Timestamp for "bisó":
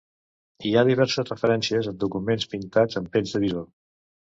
3.49-3.69